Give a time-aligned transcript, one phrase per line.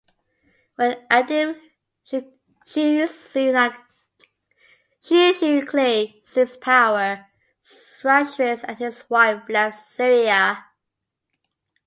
[0.77, 1.61] When Adib
[2.07, 2.55] Shishakli
[6.27, 7.27] seized power,
[7.63, 10.65] Strachwitz and his wife left Syria.